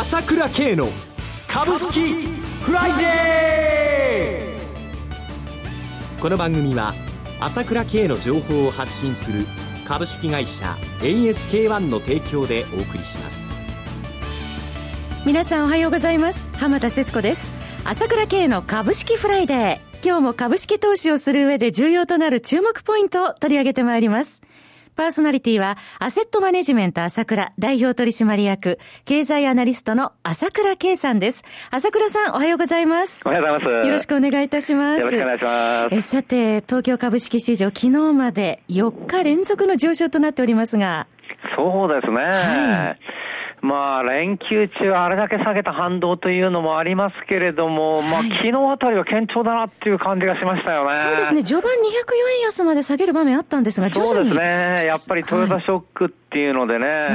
[0.00, 0.86] 朝倉慶の
[1.48, 2.12] 株式
[2.62, 6.22] フライデー。
[6.22, 6.94] この番組は
[7.40, 9.44] 朝倉慶の情報を発信する
[9.88, 13.52] 株式会社 ASK-1 の提供でお送りします。
[15.26, 16.48] 皆さんおはようございます。
[16.52, 17.52] 浜田節子です。
[17.84, 20.06] 朝倉慶の株式フライデー。
[20.06, 24.42] 今日も株式投資をする上で重要となる注目ポイントを取り上げてまいります。
[24.98, 31.44] パーソナリティは、アセットマネジメント朝倉代表取締役、経済アナリストの朝倉慶さんです。
[31.70, 33.22] 朝倉さん、おはようございます。
[33.24, 33.86] おはようございます。
[33.86, 35.00] よろしくお願いいたします。
[35.02, 35.94] よろしくお願いします。
[35.94, 41.06] えさて、東京株式市場、昨日まで4日連続の上昇となっておりますが。
[41.56, 42.16] そうですね。
[42.16, 43.18] はい
[43.68, 50.92] まあ、連休中、あれだけ下げた反動というのもありますけれども、まあ、昨日あたりは堅調だなっていう感じがしましたよね。
[50.94, 51.76] そうですね、序盤204
[52.38, 57.06] 円安まで下げる場面あったんですが、そうですね、やっぱりトヨタショックっていうのでね、はい、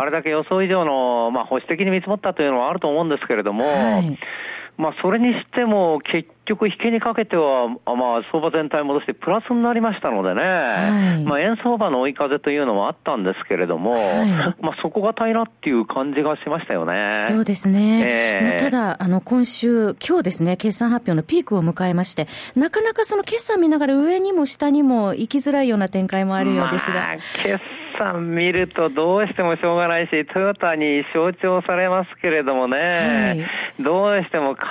[0.00, 4.16] あれだけ予想以上の、まあ、保守的に見積もったというのはあると思うんですけれども、はい
[4.78, 14.02] まあ、それにしても、結局、引けにかけては、まあ、相場全体戻してプラスになりましたのでね、はい、まあ、円相場の追い風というのもあったんですけれども、はい、
[14.60, 17.10] まあ、そこが平らっていう感じがしましたよね。
[17.12, 18.04] そうですね。
[18.06, 27.00] えー、まあ、ただ、あの、今週、今日ですね、決算発表のピークを迎えまして、なかなかその決算見ながら上にも下にも行きづらいような展開もあるようですが。
[27.00, 27.16] まあ
[27.98, 34.62] 算見るとどうしてもしょうがないし、トヨタに象徴されますけれどもね、はい、どうしても為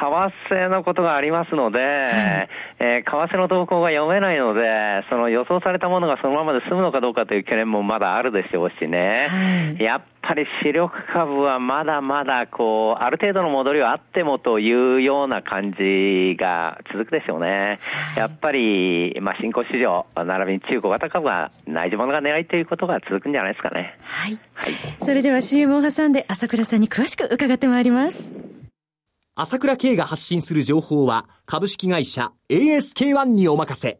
[0.50, 4.62] 替のことがありますので、はい、えー、為替の動向が読めないので、
[5.10, 17.80] その予想されたものがそのままで済むのかどうかという懸念もまだあるでしょうしね、はい、やっぱり主力株はまだまだこう、ある程度の戻りはあってもというような感じが続くでしょうね。
[18.18, 23.98] やっぱり、まあ、新興市場、並びに中小型株は内需物が狙いということが続くんじゃないですかね。
[24.02, 24.40] はい。
[24.54, 28.36] はい、それでは CM を挟んで朝倉さんに詳しく伺ってまいります。
[29.36, 34.00] 朝倉慶が発信する情報は株式会社 ASK-1 にお任せ。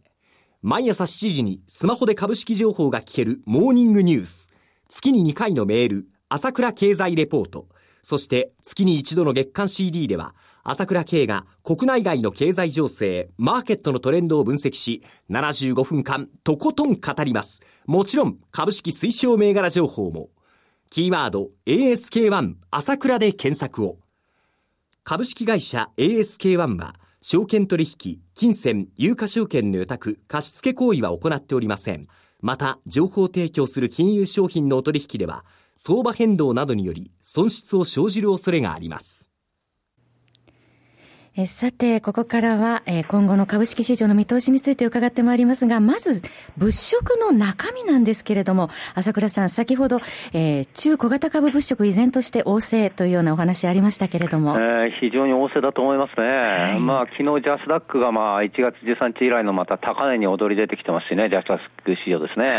[0.62, 4.56] 毎朝7時にスマホで株式情報が聞けるモーニングニュース。
[4.88, 6.08] 月に2回のメール。
[6.28, 7.68] 朝倉経済レポート、
[8.02, 17.62] そして月に一度の月間 CD では、朝倉慶が国内外の経済情勢、マーケットのトレンドを分析し、75分間とことん語ります。
[17.86, 20.30] もちろん、株式推奨銘柄情報も。
[20.90, 24.00] キーワード ASK1 朝倉で検索を。
[25.04, 32.08] 株式会社 ASK1 は、証券取引、金銭、有価証券の予託、貸付行為は行っておりません。
[32.42, 35.46] また、情報提供する金融商品のお取引では、
[35.78, 39.35] 相場変動などにより損失を生じる恐れがあります。
[41.38, 46.22] えさて、ここからは、え今後の株式市場の見通しについて伺ってまいりますが、まず、
[46.56, 50.00] 物色の中身なんですけれども、朝倉さん、先ほど、
[50.32, 54.56] えー、中小型株物色依然として旺盛というようなお話ありましたけれども。
[54.58, 56.26] えー、非常に旺盛だと思いますね。
[56.26, 62.46] はい、まあ、昨日ジャスダックがまあ、1月13日以来のまた高値に踊り出てきてますしね、ジャスダック市場ですね。
[62.46, 62.56] はい、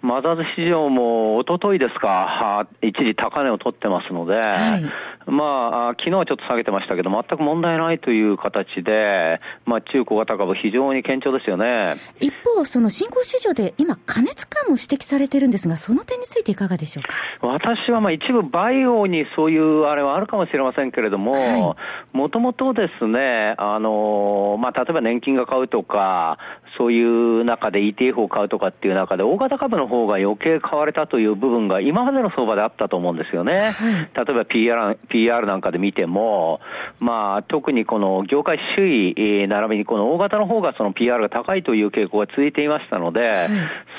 [0.00, 11.96] マザーズ市場も、おとといですか、一時高値を取ってますので、はい、まあ、昨日はちょっと下げてましたけど、全く問題ないないという形で、まあ、中小型株、非常に堅調ですよね。
[12.20, 17.14] 一方、その新興市場で今、過熱感も指摘されてるんですが、その点についていかがでしょうか？
[17.46, 21.76] 私はまあ一部、バイオにそういうあれはあるかもしれませんけれども、
[22.12, 26.38] もともとですね、あのまあ、例えば年金が買うとか、
[26.78, 33.72] そういう中で ETF を買うとかっていう中で、大型株の方が余計買われたという部分が今までの相場であったと思うんですよね。
[33.72, 36.60] はい、例えば PR, PR なんかで見ても、
[37.00, 43.48] まあ、特にこの業界首位、並びにこの大型の方がその PR が高いという傾向が続いていましたので、はい、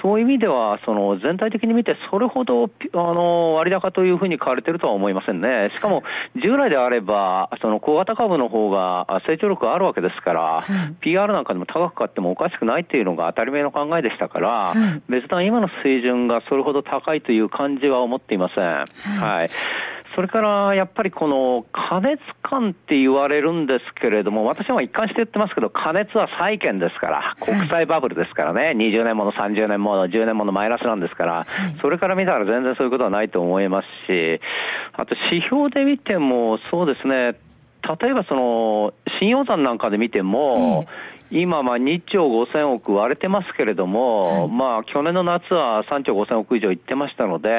[0.02, 5.72] そういう意味では、その全体的に見て、それほどあの割高というふうに買われてるとは思いませんね。
[5.76, 6.04] しかも、
[6.36, 19.22] 従来であれば、その小型株の方が成長力があるわけですから、はい、PR なんかでも高く買ってもおかしくないっていうのが当たり前の考えでしたから、はい、別段今の水準がそれほど高いという感じは思っていません。
[19.22, 19.50] はい
[20.16, 31.46] それからやっぱりこの過熱感って言われるんですけれども、私は一貫して言ってますけど、過熱は債券ですから、国際バブルですからね、20年もの、30年もの、10年ものマイナスなんですから、
[31.82, 34.42] それから見たら全然そういうことはないと思いますし、
[34.94, 37.38] あと指標で見ても、そうですね、
[38.00, 40.86] 例えばその、信用残なんかで見ても、
[41.32, 47.50] 今、まあ2兆5000億割れてますけれども、はい、まあ去年の夏は3兆5000億以上いってましたので、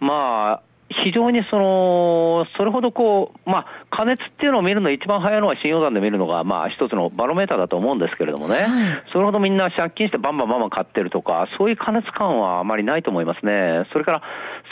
[0.00, 8.66] まあ非常にその、それほどこう、まあ、加熱っていうのを見るの一番早いのは信用団で見るのが、まあ、一つのバロメーターだと思うんですけれどもね、はい、
[9.12, 13.86] それほどみんな借金してバンバンバンバン買ってるとか、そういう加熱感はあまりないと思いますね。
[13.92, 14.22] それから、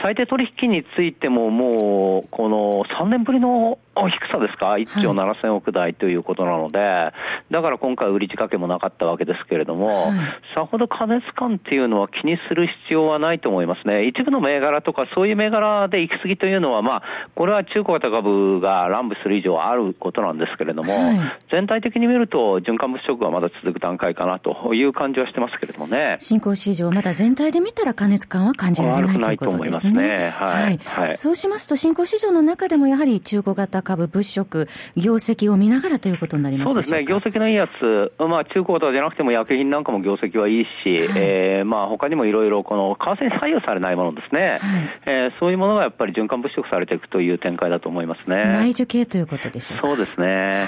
[0.03, 7.13] 最低取引についてももう、この3年ぶりの低さですか、1兆7000億台ということなので、は
[7.51, 10.17] い、だから今回、売り仕掛けもなかったわけですけれども、はい、
[10.55, 14.07] さほど加熱感っていうのは気にする必要はないと思いますね。
[14.07, 17.03] 一部の銘柄とか、そういう銘柄で行き過ぎというのは、まあ、
[17.35, 21.19] これは中古型株が乱舞する以上あることなんですけれども、はい、
[21.51, 26.17] 全体的に見ると、循環物色はまだ続く段階かなという感じはしてますけれどもね。
[26.19, 30.03] 新興市場、まだ全体で見たら加熱感は感じられないということですね。
[30.03, 31.07] ねはい、はい。
[31.07, 44.61] そうしますと、新興市場の中でもやはり中古型株、物色、業績を見ながらということになりますそうですね、業績のいいやつ、まあ、中古とかじゃなくても薬品なんかも業績はいいし、はい、えー、まあ他にもいろいろ、この為替に左右されないものですね、はい、
[45.07, 48.45] えー、そういうものがやっぱり循環物色されていくという展開だと思いますね。
[48.45, 50.27] 内需系ということでしょうそうですね。
[50.27, 50.67] はい。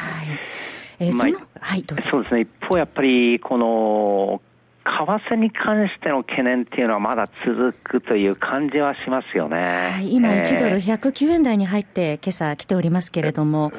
[1.00, 2.10] えー、まあ、はい、どうぞ。
[2.10, 4.40] そうですね、一方やっぱり、この、
[4.88, 9.56] 為替に関しての懸念っていうのはまだ続くという感じはしますよね。
[9.92, 13.72] はい、今1ドル109円台に入って今朝来ておりますけれども。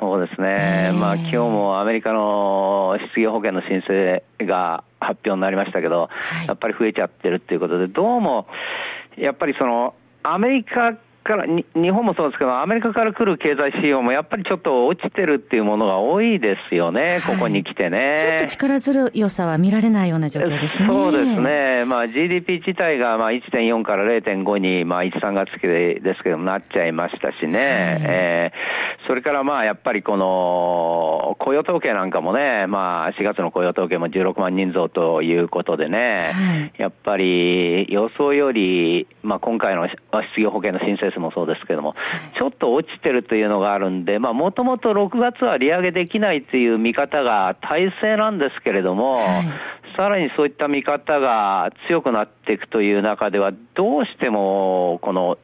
[0.00, 0.92] そうですね。
[0.94, 8.46] まあ今日もアメリカの失業保険の申請が発表になりましたけど、はい、やっぱり増えちゃってるっていうことで、どうも、
[9.16, 10.96] やっぱりその、アメリカ
[11.28, 18.16] から日本もそうですけど、アメリカから来る経済指標もやっぱりちょっと落ちてるっていうものが多いですよね、ここに来てね。
[18.18, 20.88] ちょっと力強さは見られないような状況ですね。
[20.88, 21.84] そうですね。
[21.84, 27.58] まあ GDP 自体がまあ1.4から0.5にまあ1、3月期ですけどもなっちゃいましたしね。
[27.58, 27.62] はい、
[28.08, 39.98] えー、それからまあやっぱりこの雇用統計なんかもね、まあ4月の雇用統計も16万人増ということでね、はい、やっぱり予想より、まあ今回の失
[40.42, 41.94] 業保険の申請数もそうですけども、
[42.38, 49.24] ちょっと落ちてるというのがあるんで、まあ、もともと6月は利上げできないという見方が大勢なんですけれども、はい、
[49.96, 55.38] さらにそういった見方が強くなっていくという中では、どうしても、この、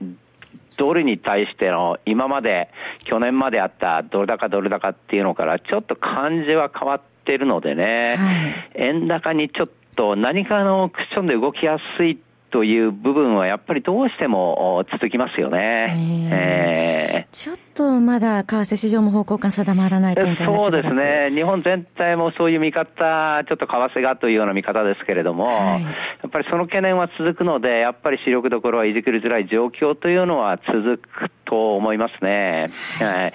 [0.76, 2.68] ドルに対しての今まで、
[3.04, 12.18] 去年まであったドル高ドル高っていうのから、ちょっと感じは変わってるのでね、はい、円高にちょっと何かのクッションで動きやすい
[12.54, 16.30] という部分はやっぱりどうしても続きますよね。
[16.30, 21.30] えー、ちょっとまだ為替市場も方向感定まらない展開そうですね。
[21.30, 25.90] 日本全体もそういう見方、ちょっと為替がというような見方ですけれども、はい、や
[26.28, 32.70] っぱりその懸念は続くので、やっぱり視力どころはいじくりづらい状況というのは続くと思いますね。
[33.00, 33.32] はい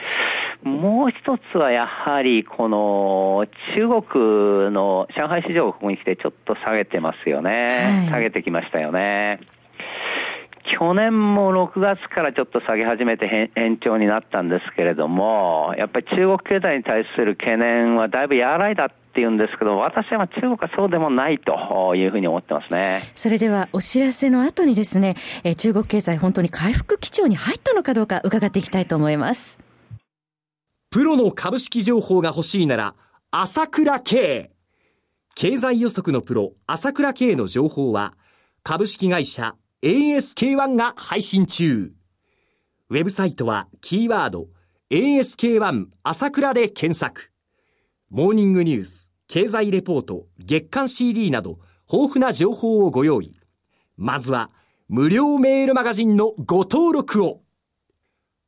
[0.64, 3.46] もう一つはやはり、この
[3.76, 7.52] 中国の上海市場がここに来てちょっと下げてますよね。
[7.52, 9.40] はい、下げてきましたよね。
[10.78, 23.02] 去年も6月からちょっと下げ始めて延長になったんですけれども、やっぱり中国経済に対する懸念はだいぶ和らいだっていうんですけど、私は中国はそうでもないというふうに思ってますね。
[23.16, 25.16] それではお知らせの後にですね、
[25.58, 29.69] 中国経済本当に回復基調に入ったのかどうか伺っていきたいと思います。
[30.92, 32.96] プロの株式情報が欲しいなら、
[33.30, 34.50] 朝倉慶。
[35.36, 38.18] 経済予測のプロ、朝倉慶の情報は、
[38.64, 41.94] 株式会社 ASK1 が配信中。
[42.90, 44.48] ウェブサイトは、キーワード、
[44.90, 47.32] ASK1 朝倉で検索。
[48.10, 53.40] モーニングニュース、経済レポート、月間 CD など、豊富な情報をご用意。
[53.96, 54.50] まずは、
[54.88, 57.44] 無料メールマガジンのご登録を。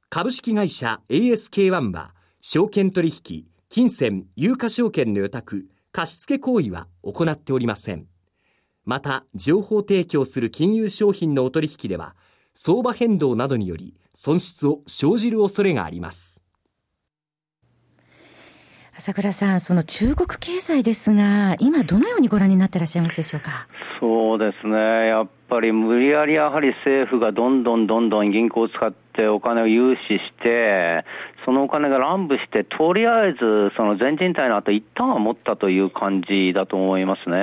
[0.09, 8.07] 株式会社 ASK1 は、証券取引、金銭、有価証券の予託、貸付行為は行っておりません。
[8.83, 12.15] また、情報提供する金融商品のお取引では、
[12.55, 16.43] 相場変動などにより損失を生じる恐れがあります。
[18.97, 23.67] 朝倉さん、その中国経済ですが、今どのようにご覧になっていらっしゃいますでしょうか？
[23.99, 24.75] そうですね。
[24.75, 31.05] やっぱり無理やりやはり政府がどんどんどんどん銀行を使ってお金を融資して、
[31.45, 37.37] そのお金が乱舞して、とりあえずその全人体の後、一旦は持ったという感じだと思いますね。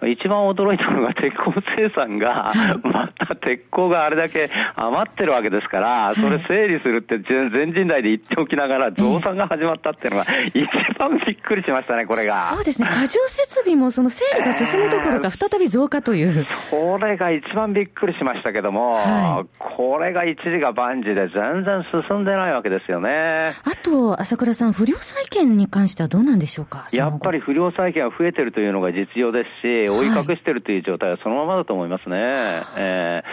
[0.00, 10.66] はい、一番驚いたのが鉄鋼生産が、また鉄鋼があれだけ余ってるわけですから、それ整理するって全人代で言っておきながら、増産が始まったっていうのが、一
[10.98, 12.34] 番びっくりしましたね、これが。
[12.34, 16.46] そうですね、過剰設備もその整理が進むどころか、再び増加という。
[16.70, 23.52] これが一番びっくりしましたけども、はい、これが一時が万事で全然進んでないわけですですよね。
[23.64, 26.86] あと、朝倉さん、不良債権に関してはどうなんでしょうか？
[26.92, 32.16] やっぱり不良債権は増えてるというのが実情ですし、追い隠してるという状態はそのままだと思いますね。
[32.16, 32.34] はい、
[32.78, 33.28] えー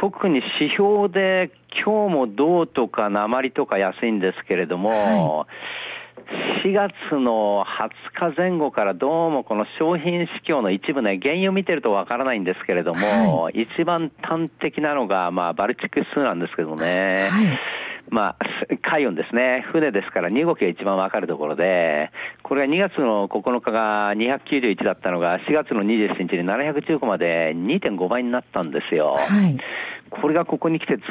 [0.00, 1.52] 特に指標で
[1.84, 5.54] 今日も銅とか鉛とか安いんですけれども、はい
[6.64, 7.64] 4月の
[8.16, 17.28] 20日前後からどうもこの商品市況の一部ね、原油見てるとわからないんですけれども、はい、一番端的なのが、まあ、バルチック数なんですけどね。
[17.30, 17.58] はい
[18.14, 18.46] まあ、
[18.88, 19.64] 海運ですね。
[19.72, 22.12] 船ですから荷動きが一番わかるところで、
[22.44, 29.16] これが2月の9日が291だったのが、4月の27日に715まで2.5倍になったんですよ。
[29.18, 29.58] はい、
[30.10, 31.02] これがここに来てず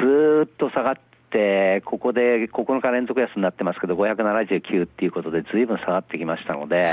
[0.46, 0.94] っと下がっ
[1.30, 6.92] て、ここで9日連続安になってますけど、579っていうことで、ずいぶん下がってきましたので、はい、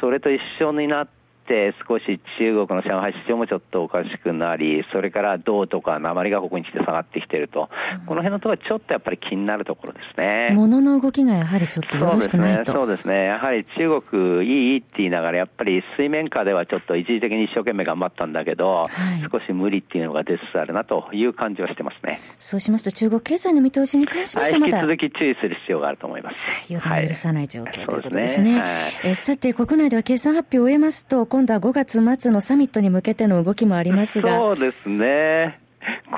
[0.00, 1.17] それと一緒になって、
[1.48, 10.50] て少し中国の上海市場もちょっとおかしくなり、それから銅とか鉛がここに来て下がってきてると、うん、この辺のところはちょっとやっぱり気になるところですね。
[10.52, 13.24] 物の動きがやはりちょっとよろしくないとそうですね、そうですね。
[13.24, 18.88] やはり中国いいって言いながら、やっぱり水面下ではちょっと一時的に一生懸命頑張ったんだけど、はい、
[19.32, 22.20] 少し無理っていうのが出つつあるなという感じはしてますね。
[22.38, 26.72] そうしますと、中国経済の見通しに関しましてまた、はい、引き続き注意する必要があると思います。
[26.72, 28.50] 予断を許さない状況、はい、ということですね。
[28.50, 34.36] すねはい、えさて、国内では決算発表を終えますと、今度は5月末月のサミットに向けての動きもありますが。
[34.36, 35.60] そうですね。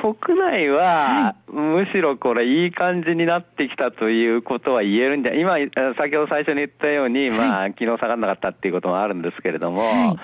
[0.01, 5.59] 国内は、むしろこれ、いい感じになってきたということは言えるんじゃ、今、
[5.99, 10.17] 先ほど最初に言ったように、まあ、昨日下がらなかったっていうこともあるんですけれども、はい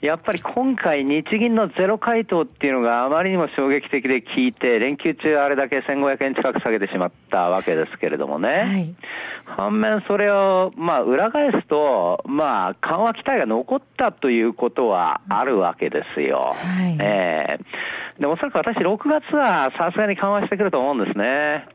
[0.00, 8.48] やっぱり今回、日銀のゼロ回答っていうのがあまりにも衝撃的で聞いて、連休中あれだけ1500円近く下げてしまったわけですけれどもね。
[8.48, 8.94] はい、
[9.44, 16.54] 反面、それを、まあ、裏返すと、まあ、緩和期待が残ったということはあるわけですよ。
[16.54, 21.68] はい、ええー、で、おそらく私、6月はさすがに緩和してくると思うんですね。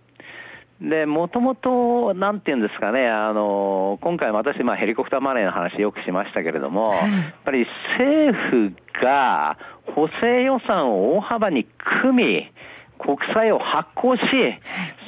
[0.82, 7.04] で、もともと、なんていうんですかね、あの、今回私、まあ、ヘリコプターマネーの話よくしましたけれども、やっ
[7.46, 7.66] ぱり
[7.98, 9.58] 政府が
[9.96, 11.66] 補正予算を大幅に
[12.02, 12.52] 組み、
[13.00, 14.22] 国債を発行し、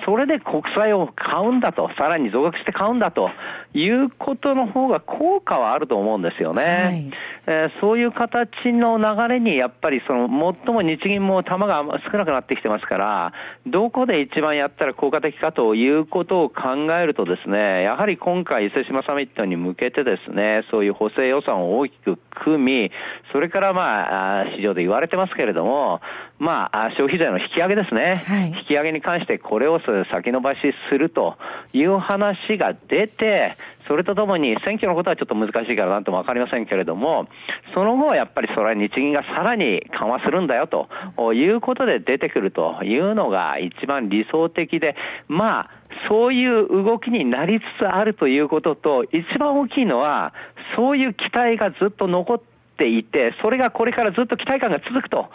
[0.05, 3.29] それで国債を買うんだと、さらに増額して買うんだと
[3.73, 6.63] いうことの方が効果はあると思うんですよね。
[6.63, 7.11] はい
[7.49, 13.33] えー、そういう形の流れにやっぱりその最も日銀も玉が少なくなってきてますから、
[13.65, 22.91] どこで一番やったら効果的かということを考えるとですね、やはり今回伊勢志摩サミットに向けてですね、そういう補正予算を大きく組み、
[23.31, 26.01] それからまあ、市場で言われてますけれども、
[26.39, 29.79] まあ、消費税の引き上げですね、はい、引き上げに関してこれを
[30.11, 30.59] 先延ばし
[30.91, 31.37] すると
[31.71, 33.55] いう話が出て、
[33.87, 37.27] それとともに選挙のことはちょっと難しいからなんとも分かりませんけれども、
[37.73, 44.95] その後はやっぱりそれは日銀がさらに緩和するんだよということで出てくるというのが一番理想的で、
[45.27, 45.69] まあ、
[46.09, 50.33] そういう動きになりつつあるということと、一番大きいのは、
[50.75, 55.29] そういう期待がずっと残ってていて、それがこれからずっと期待感が続くと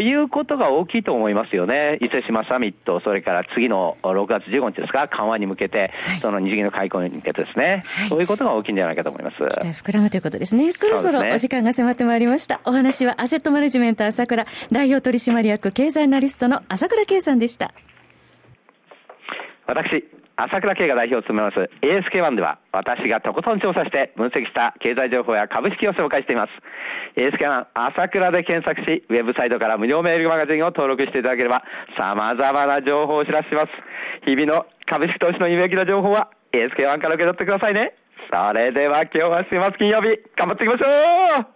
[0.00, 1.98] いうことが大きいと思いますよね。
[2.00, 9.36] 伊勢志摩サミット、それから次の6月15日ですか、緩和に向けて、その日銀の開口に向けてですね、はい、そういうことが大きいんじゃないかと思います。
[9.36, 10.72] 期待膨らむということですね。
[10.72, 12.60] そろそろお時間が迫ってまいりました。
[12.64, 17.72] お話はアセットマネジメント朝倉代表取締役経済アナリストの朝倉圭さんでした。
[19.66, 20.04] 私、
[20.38, 26.54] 朝倉慶が代表を務めます ASK1 では私がとことん調査して分析した経済情報や株式を紹介しています。
[27.18, 31.64] ASK1 朝倉で検索し、ウェブサイトから無料メールマガジンを登録していただければ
[31.98, 33.66] 様々な情報をお知らせします。
[34.30, 37.98] 日々の株式投資の有益な情報は ASK1 から受け取ってくださいね。
[38.30, 41.46] それでは今日は週末金曜日、頑張っていきましょう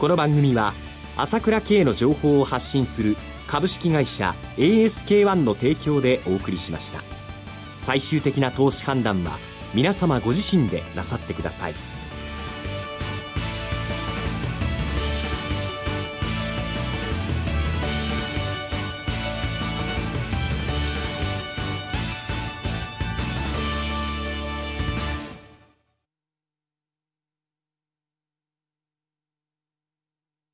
[0.00, 0.72] この番組は
[1.18, 3.16] 朝倉慶の情報を発信する
[3.52, 7.02] 株式会社 ASK-1 の提供でお送りしました。
[7.76, 9.32] 最終的な投資判断は
[9.74, 11.74] 皆様ご自身でなさってください。